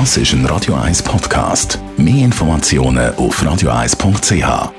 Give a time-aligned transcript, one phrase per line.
[0.00, 1.78] Das ist ein Radio 1 Podcast.
[1.96, 4.72] Mehr Informationen auf radio1.ch.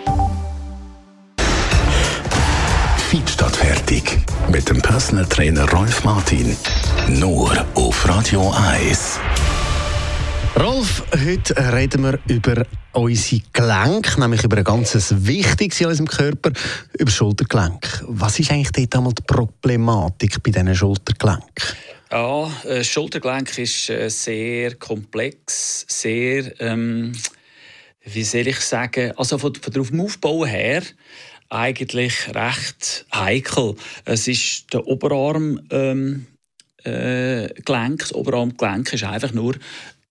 [2.98, 4.20] Feed statt fertig.
[4.52, 6.58] Mit dem Personal Trainer Rolf Martin.
[7.08, 9.22] Nur auf Radio 1.
[10.60, 16.52] Rolf, heute reden wir über unsere Gelenke, nämlich über ein ganz wichtiges in unserem Körper,
[17.00, 18.04] über Schultergelenk.
[18.08, 21.46] Was ist eigentlich dort einmal die Problematik bei diesen Schultergelenken?
[22.12, 27.14] Ja, äh, Schultergelenk ist äh, sehr komplex, sehr, ähm,
[28.04, 30.84] wie soll ich sagen, also von, von dem Aufbau her
[31.50, 33.76] eigentlich recht heikel.
[34.06, 36.28] Es ist der Oberarm ähm,
[36.84, 39.56] äh, Gelenk, das Oberarmgelenk ist einfach nur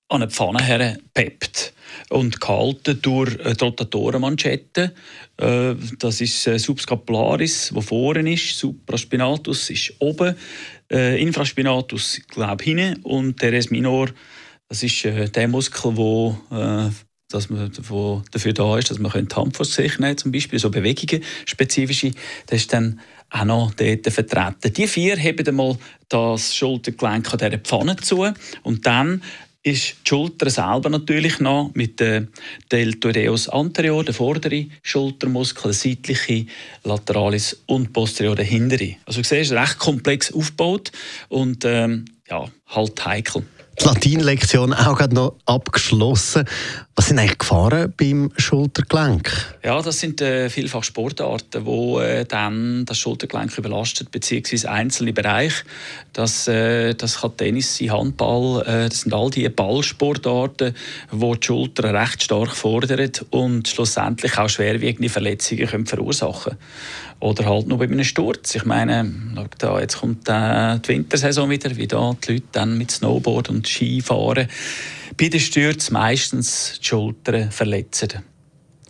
[0.09, 1.74] an eine Pfanne hergepeppt
[2.11, 4.95] und gehalten durch äh, die Rotatorenmanschette.
[5.37, 10.35] Äh, das ist äh, Subscapularis, wo vorne ist, Supraspinatus ist oben,
[10.89, 13.03] Infraspinatus glaube hinten.
[13.03, 14.11] Und Teres minor,
[14.69, 16.39] das ist der Muskel, wo
[17.31, 20.59] dass man, wo dafür da ist, dass man die Hand vor sich nehmen zum Beispiel,
[20.59, 22.13] so Bewegungen, spezifische,
[22.47, 24.73] das ist dann auch noch dort vertreten.
[24.73, 25.77] Die vier heben einmal
[26.09, 28.33] das Schultergelenk an dieser Pfanne zu.
[28.63, 29.23] Und dann
[29.65, 32.29] ist die Schulter selber natürlich noch mit der
[32.71, 36.47] Deltoideus anterior, der vordere Schultermuskel, der seitliche
[36.85, 38.97] Lateralis und posterior, der hintere.
[39.07, 40.93] Also du siehst, recht komplex aufgebaut
[41.29, 43.45] und ähm, ja, halt heikel
[43.81, 46.45] die Latinlektion auch gerade noch abgeschlossen.
[46.97, 49.57] Was sind eigentlich Gefahren beim Schultergelenk?
[49.65, 55.65] Ja, das sind äh, vielfach Sportarten, wo äh, dann das Schultergelenk überlastet, beziehungsweise einzelne Bereiche.
[56.13, 60.75] Das, äh, das kann Tennis sein, Handball, äh, das sind all die Ballsportarten,
[61.11, 66.57] wo die Schulter recht stark fordern und schlussendlich auch schwerwiegende Verletzungen können verursachen
[67.19, 68.55] Oder halt nur bei einem Sturz.
[68.55, 69.13] Ich meine,
[69.59, 73.64] da, jetzt kommt äh, die Wintersaison wieder, wie da die Leute dann mit Snowboard und
[73.67, 74.49] Skifahren
[75.17, 78.23] bei den Stürzen meistens die Schultern verletzen.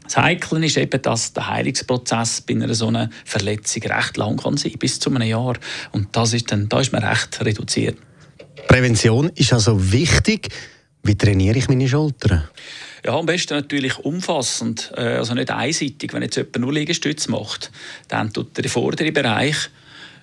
[0.05, 4.57] Das Heikle ist eben, dass der Heilungsprozess bei einer so einer Verletzung recht lang kann
[4.57, 5.57] sein, bis zu einem Jahr.
[5.93, 7.97] Und das ist dann, da ist man recht reduziert.
[8.69, 10.49] Prävention ist also wichtig.
[11.03, 12.49] Wie trainiere ich meine Schultern?
[13.05, 16.13] Ja, am besten natürlich umfassend, äh, also nicht einseitig.
[16.13, 17.71] Wenn jetzt jemand nur Liegestütze macht,
[18.09, 19.57] dann tut der vordere Bereich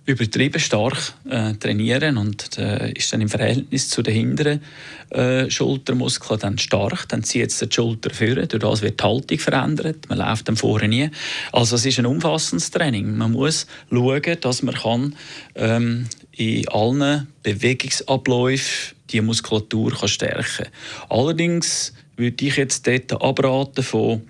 [0.05, 4.61] übertrieben stark äh, trainieren und äh, ist dann im Verhältnis zu den hinteren
[5.09, 9.39] äh, Schultermuskeln dann stark, dann zieht es die Schulter führen, durch das wird die Haltung
[9.39, 11.09] verändert, man läuft dann vorher nie.
[11.51, 13.15] Also es ist ein umfassendes Training.
[13.15, 15.15] Man muss schauen, dass man kann,
[15.55, 20.67] ähm, in allen Bewegungsabläufen die Muskulatur kann stärken kann.
[21.09, 24.21] Allerdings würde ich jetzt dort abraten von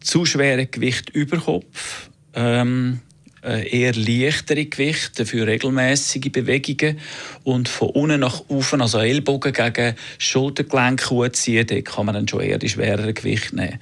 [0.00, 3.13] zu schweren Gewicht über Kopf, ähm, äh,
[3.44, 6.98] eher leichtere Gewichte für regelmäßige Bewegungen
[7.42, 12.40] und von unten nach oben, also Ellbogen gegen Schultergelenk ziehen, dort kann man dann schon
[12.40, 13.78] eher die schwereren Gewichte nehmen.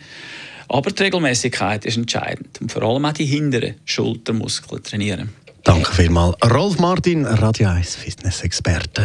[0.68, 5.30] Aber die Regelmäßigkeit ist entscheidend und vor allem auch die hinteren Schultermuskeln trainieren.
[5.64, 6.36] Danke vielmals.
[6.50, 9.04] Rolf Martin, Radio 1 Fitness-Experte.